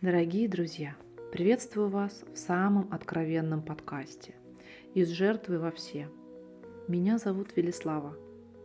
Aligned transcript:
Дорогие 0.00 0.48
друзья, 0.48 0.96
приветствую 1.30 1.88
вас 1.88 2.24
в 2.34 2.36
самом 2.36 2.92
откровенном 2.92 3.62
подкасте 3.62 4.34
«Из 4.94 5.10
жертвы 5.10 5.60
во 5.60 5.70
все». 5.70 6.08
Меня 6.88 7.18
зовут 7.18 7.56
Велислава, 7.56 8.16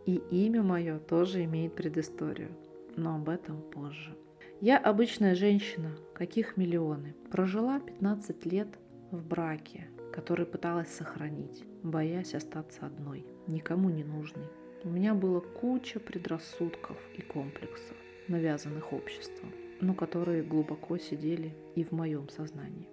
и 0.07 0.15
имя 0.31 0.63
мое 0.63 0.97
тоже 0.97 1.43
имеет 1.43 1.75
предысторию, 1.75 2.49
но 2.95 3.17
об 3.17 3.29
этом 3.29 3.61
позже. 3.61 4.17
Я 4.59 4.79
обычная 4.79 5.35
женщина, 5.35 5.95
каких 6.15 6.57
миллионы. 6.57 7.13
Прожила 7.29 7.79
15 7.79 8.43
лет 8.47 8.69
в 9.11 9.23
браке, 9.23 9.87
который 10.11 10.45
пыталась 10.45 10.89
сохранить, 10.89 11.63
боясь 11.83 12.33
остаться 12.33 12.85
одной, 12.85 13.25
никому 13.47 13.89
не 13.89 14.03
нужной. 14.03 14.45
У 14.83 14.89
меня 14.89 15.13
было 15.13 15.41
куча 15.41 15.99
предрассудков 15.99 16.97
и 17.15 17.21
комплексов, 17.21 17.97
навязанных 18.27 18.93
обществом, 18.93 19.51
но 19.79 19.93
которые 19.93 20.43
глубоко 20.43 20.97
сидели 20.97 21.53
и 21.75 21.83
в 21.83 21.91
моем 21.91 22.29
сознании. 22.29 22.89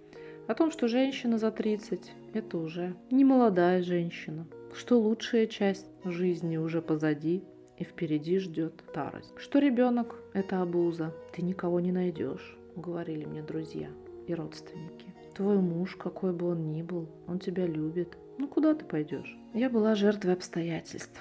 О 0.47 0.53
том, 0.55 0.71
что 0.71 0.87
женщина 0.87 1.37
за 1.37 1.51
30– 1.51 2.11
это 2.33 2.57
уже 2.57 2.95
не 3.11 3.23
молодая 3.23 3.81
женщина, 3.81 4.47
что 4.73 4.99
лучшая 4.99 5.47
часть 5.47 5.87
жизни 6.03 6.57
уже 6.57 6.81
позади, 6.81 7.43
и 7.77 7.85
впереди 7.85 8.39
ждет 8.39 8.83
старость. 8.89 9.33
Что 9.37 9.59
ребенок– 9.59 10.15
это 10.33 10.61
обуза, 10.61 11.15
ты 11.31 11.41
никого 11.43 11.79
не 11.79 11.93
найдешь, 11.93 12.57
говорили 12.75 13.25
мне 13.25 13.41
друзья 13.41 13.89
и 14.27 14.33
родственники. 14.33 15.13
Твой 15.39 15.57
муж, 15.59 15.95
какой 15.95 16.33
бы 16.33 16.47
он 16.49 16.73
ни 16.73 16.81
был, 16.81 17.07
он 17.25 17.39
тебя 17.39 17.65
любит. 17.65 18.17
Ну 18.37 18.49
куда 18.49 18.73
ты 18.73 18.83
пойдешь? 18.83 19.37
Я 19.53 19.69
была 19.69 19.95
жертвой 19.95 20.33
обстоятельств. 20.33 21.17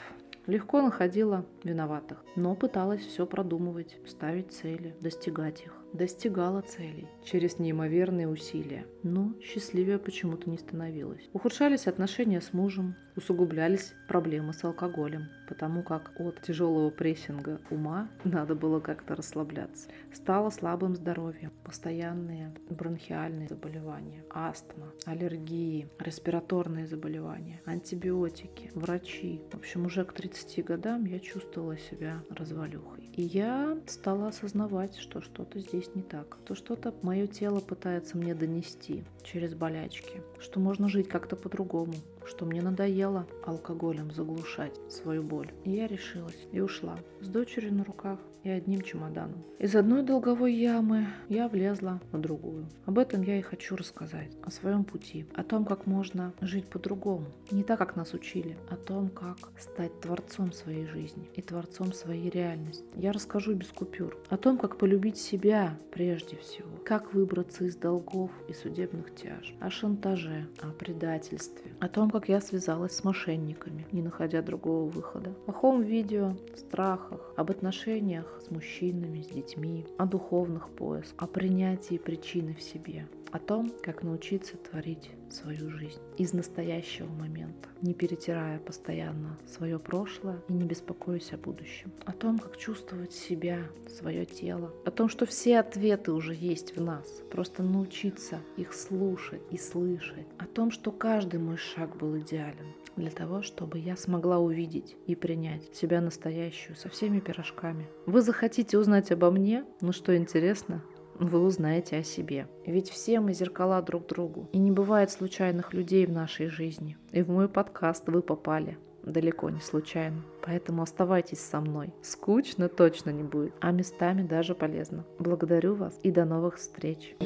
Легко 0.49 0.83
находила 0.83 1.47
виноватых, 1.63 2.25
но 2.35 2.57
пыталась 2.57 3.03
все 3.03 3.27
продумывать, 3.27 3.97
ставить 4.09 4.51
цели, 4.51 4.97
достигать 5.01 5.63
их. 5.63 5.73
Достигала 5.93 6.61
целей 6.63 7.09
через 7.25 7.59
неимоверные 7.59 8.29
усилия, 8.29 8.87
но 9.03 9.33
счастливее 9.43 9.99
почему-то 9.99 10.51
не 10.51 10.59
становилась. 10.59 11.29
Ухудшались 11.33 11.87
отношения 11.87 12.41
с 12.41 12.53
мужем, 12.53 12.95
усугублялись 13.17 13.95
проблемы 14.07 14.53
с 14.53 14.63
алкоголем, 14.65 15.29
потому 15.49 15.83
как 15.83 16.13
от 16.19 16.41
тяжелого 16.43 16.91
прессинга 16.91 17.61
ума 17.71 18.09
надо 18.25 18.55
было 18.55 18.81
как-то 18.81 19.17
расслабляться. 19.17 19.89
Стало 20.13 20.51
слабым 20.51 20.95
здоровьем, 20.95 21.53
постоянные 21.65 22.55
бронхиальные 22.71 23.49
заболевания, 23.49 24.25
астма, 24.31 24.93
аллергии, 25.05 25.89
респираторные 25.99 26.87
заболевания, 26.87 27.61
антибиотики, 27.65 28.71
врачи. 28.75 29.43
В 29.53 29.57
общем, 29.57 29.87
уже 29.87 30.05
к 30.05 30.13
30 30.13 30.65
годам 30.65 31.05
я 31.07 31.19
чувствовала 31.19 31.79
себя 31.79 32.23
развалюхой. 32.31 33.11
И 33.15 33.23
я 33.23 33.79
стала 33.87 34.29
осознавать, 34.29 34.97
что 34.97 35.21
что-то 35.21 35.59
здесь 35.59 35.78
не 35.95 36.03
так, 36.03 36.37
то 36.45 36.55
что-то 36.55 36.95
мое 37.03 37.27
тело 37.27 37.61
пытается 37.61 38.17
мне 38.17 38.35
донести 38.35 39.05
через 39.23 39.55
болячки, 39.55 40.23
что 40.41 40.61
можно 40.61 40.89
жить 40.89 41.09
как-то 41.09 41.37
по-другому, 41.37 41.95
что 42.29 42.45
мне 42.45 42.63
надоело 42.63 43.27
алкоголем 43.45 44.13
заглушать 44.13 44.79
свою 44.89 45.23
боль. 45.23 45.51
И 45.65 45.71
я 45.71 45.87
решилась 45.87 46.47
и 46.53 46.61
ушла 46.61 46.97
с 47.21 47.29
дочерью 47.29 47.75
на 47.75 47.85
руках 47.85 48.19
и 48.45 48.51
одним 48.51 48.83
чемоданом. 48.83 49.43
Из 49.59 49.75
одной 49.75 50.03
долговой 50.03 50.55
ямы 50.55 51.09
я 51.29 51.49
влезла 51.49 52.01
в 52.13 52.19
другую. 52.19 52.67
Об 52.87 52.99
этом 52.99 53.23
я 53.23 53.39
и 53.39 53.43
хочу 53.43 53.77
рассказать, 53.77 54.31
о 54.43 54.51
своем 54.51 54.85
пути, 54.85 55.27
о 55.35 55.43
том, 55.43 55.65
как 55.65 55.87
можно 55.87 56.33
жить 56.41 56.67
по-другому, 56.67 57.27
не 57.51 57.63
так, 57.63 57.79
как 57.79 57.97
нас 57.97 58.15
учили, 58.15 58.57
о 58.71 58.77
том, 58.77 59.09
как 59.09 59.37
стать 59.59 60.01
творцом 60.01 60.53
своей 60.53 60.87
жизни 60.87 61.29
и 61.35 61.43
творцом 61.43 61.93
своей 61.93 62.31
реальности. 62.31 62.85
Я 62.95 63.13
расскажу 63.13 63.55
без 63.55 63.69
купюр, 63.69 64.17
о 64.29 64.37
том, 64.37 64.59
как 64.59 64.79
полюбить 64.79 65.19
себя 65.19 65.79
прежде 65.93 66.37
всего, 66.37 66.69
как 66.85 67.13
выбраться 67.13 67.65
из 67.65 67.77
долгов 67.77 68.31
и 68.49 68.53
судебных 68.53 69.15
тяж, 69.15 69.55
о 69.61 69.71
шантаже, 69.71 70.47
о 70.61 70.71
предательстве, 70.71 71.73
о 71.81 71.89
том, 71.89 72.11
как 72.11 72.18
я 72.27 72.41
связалась 72.41 72.97
с 72.97 73.05
мошенниками, 73.05 73.87
не 73.93 74.01
находя 74.01 74.41
другого 74.41 74.89
выхода, 74.89 75.35
о 75.47 75.53
хом-видео, 75.53 76.35
страхах, 76.57 77.21
об 77.37 77.51
отношениях 77.51 78.41
с 78.45 78.51
мужчинами, 78.51 79.23
с 79.23 79.29
детьми, 79.29 79.87
о 79.99 80.07
духовных 80.07 80.71
поисках, 80.71 81.23
о 81.23 81.27
принятии 81.27 81.99
причины 81.99 82.55
в 82.55 82.63
себе, 82.63 83.07
о 83.31 83.39
том, 83.39 83.71
как 83.83 84.03
научиться 84.03 84.57
творить 84.57 85.11
свою 85.33 85.71
жизнь 85.71 86.01
из 86.17 86.33
настоящего 86.33 87.09
момента, 87.09 87.69
не 87.83 87.95
перетирая 87.95 88.59
постоянно 88.59 89.39
свое 89.47 89.79
прошлое 89.79 90.43
и 90.49 90.53
не 90.53 90.65
беспокоясь 90.65 91.33
о 91.33 91.37
будущем. 91.37 91.93
О 92.05 92.13
том, 92.13 92.39
как 92.39 92.57
чувствовать 92.57 93.13
себя, 93.13 93.61
свое 93.89 94.25
тело. 94.25 94.73
О 94.85 94.91
том, 94.91 95.09
что 95.09 95.27
все 95.27 95.59
ответы 95.59 96.13
уже 96.13 96.35
есть 96.35 96.77
в 96.77 96.81
нас. 96.81 97.23
Просто 97.31 97.63
научиться 97.63 98.41
их 98.57 98.73
слушать 98.73 99.43
и 99.51 99.59
слышать. 99.59 100.27
О 100.39 100.47
том, 100.47 100.71
что 100.71 100.91
каждый 100.91 101.41
мой 101.41 101.57
шаг 101.57 101.97
был 101.97 102.19
идеален 102.19 102.75
для 102.99 103.11
того, 103.11 103.43
чтобы 103.43 103.79
я 103.79 103.97
смогла 103.97 104.39
увидеть 104.39 104.97
и 105.07 105.15
принять 105.15 105.75
себя 105.75 106.01
настоящую 106.01 106.77
со 106.77 106.89
всеми 106.89 107.21
пирожками. 107.21 107.87
Вы 108.07 108.23
захотите 108.23 108.77
узнать 108.77 109.13
обо 109.13 109.31
мне? 109.31 109.65
Ну 109.81 109.93
что 109.93 110.17
интересно, 110.17 110.83
вы 111.19 111.41
узнаете 111.41 111.99
о 111.99 112.03
себе. 112.03 112.47
Ведь 112.67 112.91
все 112.91 113.21
мы 113.21 113.33
зеркала 113.33 113.83
друг 113.83 114.07
другу. 114.07 114.49
И 114.53 114.59
не 114.59 114.71
бывает 114.71 115.11
случайных 115.11 115.75
людей 115.75 116.07
в 116.07 116.13
нашей 116.13 116.49
жизни. 116.49 116.97
И 117.13 117.23
в 117.23 117.31
мой 117.31 117.49
подкаст 117.49 118.09
вы 118.09 118.23
попали. 118.23 118.79
Далеко 119.03 119.49
не 119.51 119.61
случайно. 119.61 120.23
Поэтому 120.45 120.83
оставайтесь 120.83 121.41
со 121.41 121.61
мной. 121.61 121.95
Скучно 122.03 122.69
точно 122.69 123.11
не 123.11 123.23
будет, 123.23 123.55
а 123.61 123.71
местами 123.71 124.23
даже 124.23 124.55
полезно. 124.55 125.05
Благодарю 125.19 125.75
вас 125.75 125.99
и 126.03 126.11
до 126.11 126.25
новых 126.25 126.57
встреч. 126.57 127.17